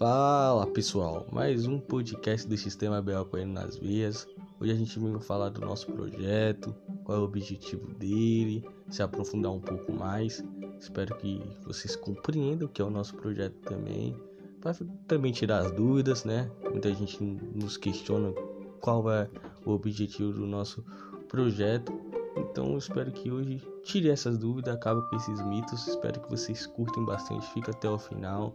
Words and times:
Fala 0.00 0.66
pessoal, 0.66 1.26
mais 1.30 1.66
um 1.66 1.78
podcast 1.78 2.48
do 2.48 2.56
Sistema 2.56 3.04
Correndo 3.26 3.52
nas 3.52 3.76
Vias. 3.76 4.26
Hoje 4.58 4.72
a 4.72 4.74
gente 4.74 4.98
vem 4.98 5.20
falar 5.20 5.50
do 5.50 5.60
nosso 5.60 5.92
projeto, 5.92 6.74
qual 7.04 7.18
é 7.18 7.20
o 7.20 7.24
objetivo 7.24 7.86
dele, 7.96 8.64
se 8.88 9.02
aprofundar 9.02 9.52
um 9.52 9.60
pouco 9.60 9.92
mais. 9.92 10.42
Espero 10.80 11.14
que 11.16 11.42
vocês 11.66 11.96
compreendam 11.96 12.66
o 12.66 12.70
que 12.70 12.80
é 12.80 12.84
o 12.86 12.88
nosso 12.88 13.14
projeto 13.14 13.56
também, 13.56 14.16
para 14.62 14.74
também 15.06 15.32
tirar 15.32 15.66
as 15.66 15.72
dúvidas, 15.72 16.24
né? 16.24 16.50
Muita 16.70 16.94
gente 16.94 17.22
nos 17.22 17.76
questiona 17.76 18.32
qual 18.80 19.12
é 19.12 19.28
o 19.66 19.72
objetivo 19.72 20.32
do 20.32 20.46
nosso 20.46 20.82
projeto. 21.28 21.92
Então 22.36 22.76
espero 22.76 23.10
que 23.10 23.30
hoje 23.30 23.62
tire 23.82 24.08
essas 24.08 24.38
dúvidas, 24.38 24.74
acabe 24.74 25.00
com 25.08 25.16
esses 25.16 25.40
mitos. 25.46 25.88
Espero 25.88 26.20
que 26.20 26.30
vocês 26.30 26.66
curtem 26.66 27.04
bastante, 27.04 27.46
fica 27.52 27.70
até 27.70 27.88
o 27.88 27.98
final. 27.98 28.54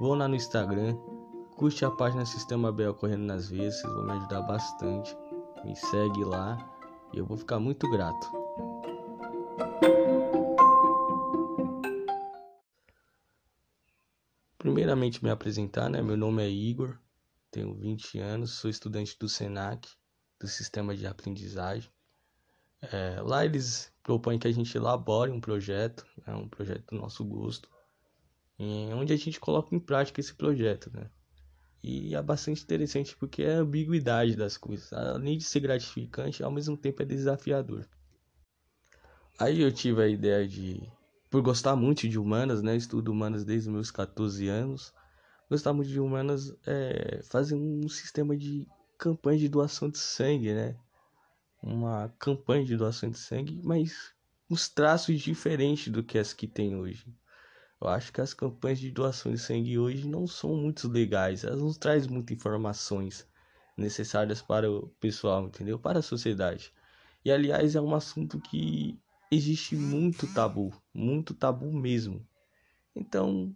Vão 0.00 0.14
lá 0.14 0.28
no 0.28 0.34
Instagram, 0.34 0.96
curte 1.56 1.84
a 1.84 1.90
página 1.90 2.24
Sistema 2.24 2.70
Bel 2.70 2.94
Correndo 2.94 3.24
nas 3.24 3.48
Vezes, 3.48 3.80
vocês 3.80 3.92
vão 3.92 4.04
me 4.04 4.12
ajudar 4.12 4.42
bastante. 4.42 5.16
Me 5.64 5.74
segue 5.74 6.24
lá 6.24 6.58
e 7.12 7.18
eu 7.18 7.26
vou 7.26 7.36
ficar 7.36 7.58
muito 7.58 7.90
grato. 7.90 8.30
Primeiramente 14.58 15.22
me 15.22 15.30
apresentar, 15.30 15.88
né? 15.88 16.02
Meu 16.02 16.16
nome 16.16 16.42
é 16.42 16.50
Igor, 16.50 16.98
tenho 17.50 17.74
20 17.74 18.18
anos, 18.18 18.50
sou 18.52 18.68
estudante 18.68 19.16
do 19.18 19.28
SENAC, 19.28 19.88
do 20.38 20.46
Sistema 20.46 20.94
de 20.94 21.06
Aprendizagem. 21.06 21.90
É, 22.92 23.20
lá 23.20 23.44
eles 23.44 23.92
propõem 24.02 24.38
que 24.38 24.46
a 24.48 24.52
gente 24.52 24.76
elabore 24.76 25.30
um 25.30 25.40
projeto, 25.40 26.06
né, 26.26 26.34
um 26.34 26.48
projeto 26.48 26.84
do 26.94 27.00
nosso 27.00 27.24
gosto, 27.24 27.68
onde 28.94 29.12
a 29.12 29.16
gente 29.16 29.38
coloca 29.38 29.74
em 29.74 29.78
prática 29.80 30.20
esse 30.20 30.34
projeto, 30.34 30.90
né? 30.94 31.10
E 31.82 32.14
é 32.14 32.22
bastante 32.22 32.62
interessante 32.62 33.16
porque 33.16 33.42
é 33.42 33.56
a 33.56 33.58
ambiguidade 33.60 34.34
das 34.34 34.56
coisas. 34.56 34.92
Além 34.92 35.38
de 35.38 35.44
ser 35.44 35.60
gratificante, 35.60 36.42
ao 36.42 36.50
mesmo 36.50 36.76
tempo 36.76 37.02
é 37.02 37.04
desafiador. 37.04 37.86
Aí 39.38 39.60
eu 39.60 39.70
tive 39.70 40.02
a 40.02 40.08
ideia 40.08 40.48
de, 40.48 40.82
por 41.30 41.42
gostar 41.42 41.76
muito 41.76 42.08
de 42.08 42.18
humanas, 42.18 42.62
né? 42.62 42.74
Estudo 42.74 43.12
humanas 43.12 43.44
desde 43.44 43.70
meus 43.70 43.90
14 43.90 44.48
anos. 44.48 44.92
Gostar 45.48 45.72
muito 45.72 45.90
de 45.90 46.00
humanas 46.00 46.56
é 46.66 47.20
fazer 47.22 47.54
um 47.54 47.88
sistema 47.88 48.36
de 48.36 48.66
campanha 48.98 49.38
de 49.38 49.48
doação 49.48 49.88
de 49.88 49.98
sangue, 49.98 50.54
né? 50.54 50.76
Uma 51.66 52.08
campanha 52.18 52.64
de 52.64 52.76
doação 52.76 53.10
de 53.10 53.18
sangue, 53.18 53.60
mas 53.64 54.14
uns 54.48 54.68
traços 54.68 55.20
diferentes 55.20 55.88
do 55.88 56.02
que 56.02 56.16
as 56.16 56.32
que 56.32 56.46
tem 56.46 56.76
hoje. 56.76 57.12
Eu 57.80 57.88
acho 57.88 58.12
que 58.12 58.20
as 58.20 58.32
campanhas 58.32 58.78
de 58.78 58.90
doação 58.90 59.32
de 59.32 59.38
sangue 59.38 59.76
hoje 59.76 60.08
não 60.08 60.26
são 60.26 60.54
muito 60.54 60.88
legais, 60.88 61.42
elas 61.42 61.60
não 61.60 61.72
trazem 61.74 62.10
muitas 62.10 62.36
informações 62.36 63.28
necessárias 63.76 64.40
para 64.40 64.70
o 64.70 64.88
pessoal, 65.00 65.46
entendeu? 65.46 65.78
Para 65.78 65.98
a 65.98 66.02
sociedade. 66.02 66.72
E 67.24 67.32
aliás, 67.32 67.74
é 67.74 67.80
um 67.80 67.94
assunto 67.94 68.40
que 68.40 68.98
existe 69.30 69.74
muito 69.74 70.32
tabu, 70.32 70.72
muito 70.94 71.34
tabu 71.34 71.72
mesmo. 71.72 72.24
Então, 72.94 73.54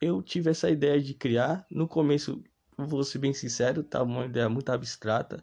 eu 0.00 0.20
tive 0.20 0.50
essa 0.50 0.68
ideia 0.68 1.00
de 1.00 1.14
criar. 1.14 1.64
No 1.70 1.86
começo, 1.86 2.42
vou 2.76 3.04
ser 3.04 3.18
bem 3.18 3.32
sincero, 3.32 3.82
estava 3.82 4.04
uma 4.04 4.26
ideia 4.26 4.48
muito 4.48 4.70
abstrata, 4.70 5.42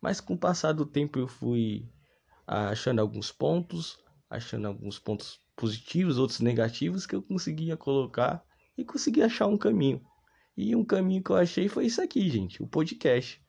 mas 0.00 0.20
com 0.20 0.34
o 0.34 0.38
passar 0.38 0.72
do 0.72 0.86
tempo 0.86 1.18
eu 1.18 1.28
fui 1.28 1.88
achando 2.46 3.00
alguns 3.00 3.30
pontos, 3.30 3.98
achando 4.30 4.66
alguns 4.68 4.98
pontos 4.98 5.40
positivos, 5.54 6.18
outros 6.18 6.40
negativos 6.40 7.04
que 7.04 7.14
eu 7.14 7.22
conseguia 7.22 7.76
colocar 7.76 8.42
e 8.76 8.84
consegui 8.84 9.22
achar 9.22 9.46
um 9.46 9.58
caminho. 9.58 10.00
E 10.56 10.74
um 10.74 10.84
caminho 10.84 11.22
que 11.22 11.30
eu 11.30 11.36
achei 11.36 11.68
foi 11.68 11.86
isso 11.86 12.00
aqui, 12.00 12.28
gente, 12.30 12.62
o 12.62 12.66
podcast. 12.66 13.42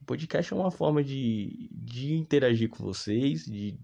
O 0.00 0.04
podcast 0.04 0.52
é 0.52 0.56
uma 0.56 0.70
forma 0.70 1.02
de, 1.02 1.70
de 1.72 2.14
interagir 2.14 2.68
com 2.68 2.82
vocês, 2.82 3.44
de, 3.44 3.78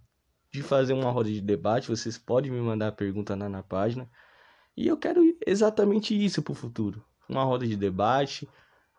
de 0.52 0.62
fazer 0.62 0.92
uma 0.92 1.10
roda 1.10 1.30
de 1.30 1.40
debate. 1.40 1.88
Vocês 1.88 2.18
podem 2.18 2.50
me 2.50 2.60
mandar 2.60 2.92
pergunta 2.92 3.34
lá 3.34 3.48
na 3.48 3.62
página. 3.62 4.10
E 4.76 4.86
eu 4.86 4.96
quero 4.96 5.22
exatamente 5.46 6.14
isso 6.14 6.42
para 6.42 6.52
o 6.52 6.54
futuro. 6.54 7.04
Uma 7.28 7.44
roda 7.44 7.66
de 7.66 7.76
debate, 7.76 8.48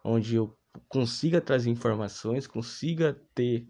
onde 0.03 0.35
eu 0.35 0.56
consiga 0.88 1.41
trazer 1.41 1.69
informações, 1.69 2.47
consiga 2.47 3.13
ter 3.34 3.67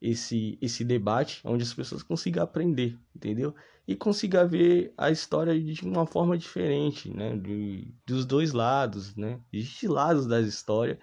esse 0.00 0.58
esse 0.62 0.82
debate 0.84 1.42
onde 1.44 1.62
as 1.62 1.74
pessoas 1.74 2.02
consigam 2.02 2.42
aprender, 2.42 2.98
entendeu? 3.14 3.54
E 3.86 3.94
consiga 3.94 4.46
ver 4.46 4.92
a 4.96 5.10
história 5.10 5.58
de 5.60 5.84
uma 5.84 6.06
forma 6.06 6.38
diferente, 6.38 7.10
né? 7.14 7.36
De, 7.36 7.92
dos 8.06 8.24
dois 8.24 8.52
lados, 8.52 9.16
né? 9.16 9.40
Existem 9.52 9.88
lados 9.88 10.26
das 10.26 10.46
histórias. 10.46 10.98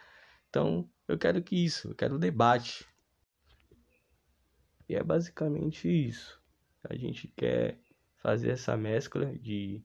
Então, 0.50 0.90
eu 1.08 1.18
quero 1.18 1.42
que 1.42 1.56
isso, 1.56 1.90
eu 1.90 1.96
quero 1.96 2.18
debate. 2.18 2.86
E 4.90 4.96
é 4.96 5.04
basicamente 5.04 5.88
isso. 5.88 6.42
A 6.84 6.96
gente 6.96 7.28
quer 7.36 7.78
fazer 8.18 8.52
essa 8.52 8.78
mescla 8.78 9.26
de 9.38 9.84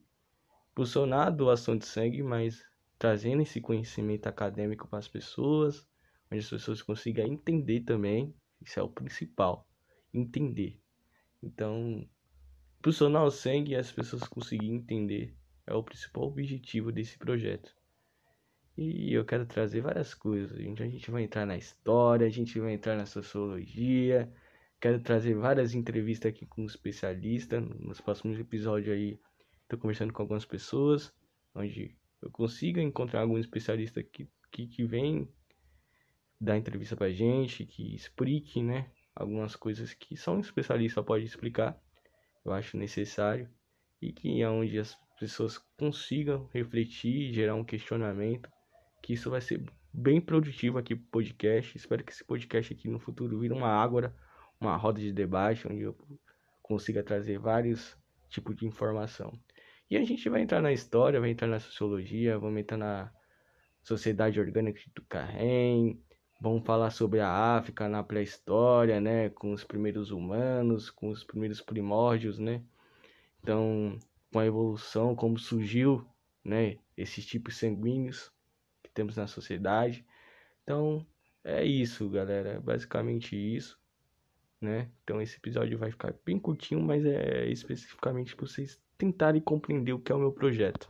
funcionar 0.75 1.29
doação 1.29 1.77
de 1.77 1.85
sangue, 1.85 2.23
mas 2.23 2.63
trazendo 2.97 3.41
esse 3.41 3.59
conhecimento 3.59 4.27
acadêmico 4.27 4.87
para 4.87 4.99
as 4.99 5.07
pessoas, 5.07 5.87
onde 6.31 6.39
as 6.39 6.49
pessoas 6.49 6.81
consigam 6.81 7.25
entender 7.25 7.81
também, 7.81 8.33
isso 8.61 8.79
é 8.79 8.83
o 8.83 8.89
principal, 8.89 9.67
entender. 10.13 10.79
Então, 11.41 12.07
pulsionar 12.81 13.23
o 13.23 13.31
sangue 13.31 13.73
e 13.73 13.75
as 13.75 13.91
pessoas 13.91 14.23
conseguirem 14.23 14.75
entender 14.75 15.35
é 15.65 15.73
o 15.73 15.83
principal 15.83 16.25
objetivo 16.25 16.91
desse 16.91 17.17
projeto. 17.17 17.73
E 18.77 19.13
eu 19.13 19.23
quero 19.23 19.45
trazer 19.45 19.81
várias 19.81 20.13
coisas. 20.13 20.57
Gente, 20.57 20.81
a 20.81 20.87
gente 20.87 21.11
vai 21.11 21.23
entrar 21.23 21.45
na 21.45 21.57
história, 21.57 22.25
a 22.25 22.29
gente 22.29 22.59
vai 22.59 22.73
entrar 22.73 22.97
na 22.97 23.05
sociologia. 23.05 24.31
Quero 24.81 24.99
trazer 24.99 25.35
várias 25.35 25.73
entrevistas 25.73 26.29
aqui 26.29 26.45
com 26.45 26.65
especialistas. 26.65 27.63
Nos 27.79 28.01
próximos 28.01 28.39
episódios 28.39 28.93
aí, 28.93 29.19
estou 29.61 29.79
conversando 29.79 30.11
com 30.11 30.21
algumas 30.21 30.43
pessoas, 30.43 31.13
onde 31.53 31.95
eu 32.23 32.31
consiga 32.31 32.81
encontrar 32.81 33.21
algum 33.21 33.37
especialista 33.37 34.01
que, 34.01 34.27
que, 34.49 34.65
que 34.65 34.85
vem 34.85 35.27
dar 36.39 36.57
entrevista 36.57 36.95
pra 36.95 37.11
gente, 37.11 37.65
que 37.65 37.93
explique, 37.93 38.63
né? 38.63 38.89
Algumas 39.13 39.55
coisas 39.55 39.93
que 39.93 40.15
só 40.15 40.33
um 40.33 40.39
especialista 40.39 41.03
pode 41.03 41.25
explicar, 41.25 41.77
eu 42.45 42.53
acho 42.53 42.77
necessário, 42.77 43.49
e 44.01 44.11
que 44.11 44.41
é 44.41 44.49
onde 44.49 44.79
as 44.79 44.97
pessoas 45.19 45.57
consigam 45.77 46.49
refletir, 46.53 47.33
gerar 47.33 47.55
um 47.55 47.63
questionamento, 47.63 48.49
que 49.01 49.13
isso 49.13 49.29
vai 49.29 49.41
ser 49.41 49.63
bem 49.93 50.21
produtivo 50.21 50.77
aqui 50.77 50.95
pro 50.95 51.05
podcast. 51.11 51.77
Espero 51.77 52.03
que 52.03 52.11
esse 52.11 52.23
podcast 52.23 52.73
aqui 52.73 52.87
no 52.87 52.99
futuro 52.99 53.39
vire 53.39 53.53
uma 53.53 53.69
ágora, 53.69 54.15
uma 54.59 54.77
roda 54.77 54.99
de 54.99 55.11
debate, 55.11 55.67
onde 55.67 55.81
eu 55.81 55.95
consiga 56.61 57.03
trazer 57.03 57.37
vários 57.37 57.97
tipos 58.29 58.55
de 58.55 58.65
informação. 58.65 59.37
E 59.89 59.97
a 59.97 60.03
gente 60.03 60.27
vai 60.29 60.41
entrar 60.41 60.61
na 60.61 60.71
história, 60.71 61.19
vai 61.19 61.29
entrar 61.29 61.47
na 61.47 61.59
sociologia, 61.59 62.39
vamos 62.39 62.59
entrar 62.59 62.77
na 62.77 63.11
sociedade 63.83 64.39
orgânica 64.39 64.81
do 64.95 65.01
Carrem, 65.03 66.01
vamos 66.39 66.65
falar 66.65 66.89
sobre 66.89 67.19
a 67.19 67.29
África 67.29 67.87
na 67.87 68.03
pré-história, 68.03 68.99
né, 68.99 69.29
com 69.29 69.51
os 69.51 69.63
primeiros 69.63 70.11
humanos, 70.11 70.89
com 70.89 71.09
os 71.09 71.23
primeiros 71.23 71.61
primórdios, 71.61 72.39
né? 72.39 72.63
Então, 73.41 73.99
com 74.31 74.39
a 74.39 74.45
evolução, 74.45 75.15
como 75.15 75.37
surgiu, 75.37 76.05
né, 76.43 76.77
esses 76.97 77.25
tipos 77.25 77.57
sanguíneos 77.57 78.31
que 78.81 78.89
temos 78.91 79.15
na 79.15 79.27
sociedade. 79.27 80.05
Então, 80.63 81.05
é 81.43 81.63
isso, 81.63 82.09
galera, 82.09 82.53
é 82.53 82.59
basicamente 82.59 83.35
isso, 83.35 83.79
né? 84.59 84.89
Então, 85.03 85.21
esse 85.21 85.37
episódio 85.37 85.77
vai 85.77 85.91
ficar 85.91 86.15
bem 86.25 86.39
curtinho, 86.39 86.81
mas 86.81 87.05
é 87.05 87.47
especificamente 87.49 88.35
para 88.35 88.47
vocês 88.47 88.81
tentarem 89.03 89.41
compreender 89.41 89.91
o 89.91 89.99
que 89.99 90.13
é 90.13 90.15
o 90.15 90.19
meu 90.19 90.31
projeto. 90.31 90.89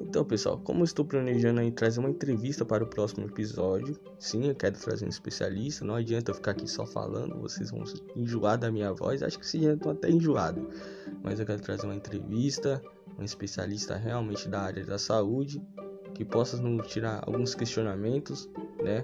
Então, 0.00 0.24
pessoal, 0.24 0.58
como 0.58 0.80
eu 0.80 0.84
estou 0.84 1.04
planejando 1.04 1.60
aí 1.60 1.70
trazer 1.70 2.00
uma 2.00 2.08
entrevista 2.08 2.64
para 2.64 2.82
o 2.82 2.86
próximo 2.86 3.26
episódio, 3.26 3.94
sim, 4.18 4.48
eu 4.48 4.54
quero 4.54 4.78
trazer 4.78 5.04
um 5.04 5.10
especialista, 5.10 5.84
não 5.84 5.94
adianta 5.94 6.30
eu 6.30 6.34
ficar 6.34 6.52
aqui 6.52 6.66
só 6.66 6.86
falando, 6.86 7.38
vocês 7.38 7.70
vão 7.70 7.84
enjoar 8.16 8.58
da 8.58 8.72
minha 8.72 8.92
voz, 8.94 9.22
acho 9.22 9.38
que 9.38 9.46
vocês 9.46 9.62
já 9.62 9.74
estão 9.74 9.92
até 9.92 10.10
enjoados, 10.10 10.64
mas 11.22 11.38
eu 11.38 11.44
quero 11.44 11.60
trazer 11.60 11.84
uma 11.84 11.94
entrevista, 11.94 12.82
um 13.18 13.22
especialista 13.22 13.94
realmente 13.94 14.48
da 14.48 14.62
área 14.62 14.84
da 14.86 14.98
saúde, 14.98 15.62
que 16.14 16.24
possa 16.24 16.56
nos 16.56 16.88
tirar 16.88 17.22
alguns 17.26 17.54
questionamentos, 17.54 18.48
né, 18.82 19.02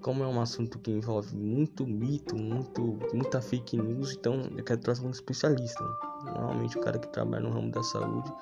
como 0.00 0.22
é 0.22 0.26
um 0.26 0.40
assunto 0.40 0.78
que 0.78 0.90
envolve 0.90 1.36
muito 1.36 1.86
mito, 1.86 2.36
muito, 2.36 2.98
muita 3.12 3.40
fake 3.40 3.76
news, 3.76 4.12
então 4.12 4.42
eu 4.56 4.64
quero 4.64 4.80
trazer 4.80 5.06
um 5.06 5.10
especialista. 5.10 5.82
Né? 5.82 6.32
Normalmente 6.32 6.78
o 6.78 6.80
cara 6.80 6.98
que 6.98 7.08
trabalha 7.08 7.42
no 7.42 7.50
ramo 7.50 7.70
da 7.70 7.82
saúde, 7.82 8.32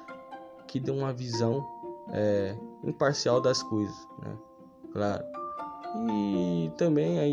que 0.66 0.78
dê 0.80 0.90
uma 0.90 1.12
visão 1.12 1.66
é, 2.10 2.56
imparcial 2.84 3.40
das 3.40 3.62
coisas, 3.62 3.96
né? 4.22 4.36
Claro. 4.92 5.24
E 6.08 6.70
também 6.76 7.18
aí, 7.18 7.32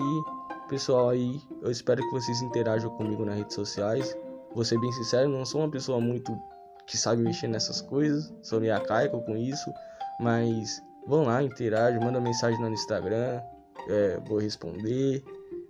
pessoal 0.69 1.09
aí, 1.09 1.41
eu 1.61 1.71
espero 1.71 2.01
que 2.01 2.11
vocês 2.11 2.41
interajam 2.41 2.89
comigo 2.91 3.25
nas 3.25 3.35
redes 3.35 3.55
sociais. 3.55 4.15
Vou 4.53 4.63
ser 4.63 4.79
bem 4.79 4.91
sincero, 4.91 5.29
não 5.29 5.45
sou 5.45 5.61
uma 5.61 5.69
pessoa 5.69 5.99
muito 5.99 6.37
que 6.85 6.97
sabe 6.97 7.21
mexer 7.21 7.47
nessas 7.47 7.81
coisas. 7.81 8.33
Sou 8.41 8.59
meio 8.59 8.73
arcaico 8.73 9.21
com 9.21 9.35
isso. 9.35 9.71
Mas 10.19 10.81
vão 11.07 11.23
lá, 11.23 11.41
interage, 11.41 11.99
manda 11.99 12.19
mensagem 12.19 12.59
no 12.59 12.69
Instagram. 12.69 13.41
É, 13.89 14.19
vou 14.27 14.39
responder. 14.39 15.23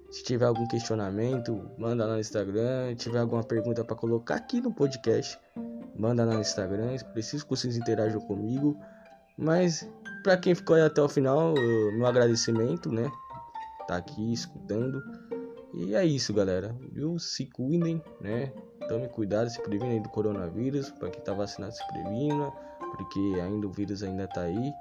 Se 0.10 0.24
tiver 0.24 0.46
algum 0.46 0.68
questionamento, 0.68 1.70
manda 1.78 2.06
lá 2.06 2.14
no 2.14 2.20
Instagram. 2.20 2.90
Se 2.90 2.96
tiver 2.96 3.20
alguma 3.20 3.44
pergunta 3.44 3.84
para 3.84 3.96
colocar 3.96 4.36
aqui 4.36 4.62
no 4.62 4.72
podcast, 4.72 5.40
manda 5.96 6.24
lá 6.24 6.36
no 6.36 6.42
Instagram. 6.42 6.96
Preciso 7.14 7.44
que 7.44 7.50
vocês 7.50 7.76
interajam 7.78 8.22
comigo. 8.22 8.78
Mas 9.38 9.90
para 10.24 10.38
quem 10.38 10.54
ficou 10.54 10.76
aí 10.76 10.84
até 10.84 11.02
o 11.02 11.10
final, 11.10 11.54
meu 11.54 12.06
agradecimento, 12.06 12.92
né? 12.92 13.12
Tá 13.88 13.98
aqui 13.98 14.32
escutando. 14.32 15.02
E 15.74 15.96
é 15.96 16.06
isso, 16.06 16.32
galera. 16.34 16.76
Viu? 16.92 17.18
Se 17.18 17.48
cuidem, 17.48 18.02
né? 18.22 18.54
Tome 18.88 19.08
cuidado, 19.10 19.50
se 19.50 19.60
previnem 19.62 20.02
do 20.02 20.10
coronavírus. 20.10 20.92
Para 20.92 21.10
quem 21.10 21.24
tá 21.24 21.34
vacinado, 21.34 21.74
se 21.74 21.88
previna. 21.88 22.52
Porque 22.96 23.20
ainda 23.42 23.66
o 23.66 23.72
vírus 23.72 24.04
ainda 24.04 24.28
tá 24.28 24.42
aí. 24.42 24.72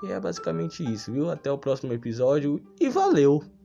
E 0.00 0.06
é 0.06 0.20
basicamente 0.20 0.82
isso, 0.82 1.12
viu? 1.12 1.30
Até 1.30 1.50
o 1.50 1.58
próximo 1.58 1.92
episódio 1.92 2.62
e 2.80 2.88
valeu! 2.88 3.57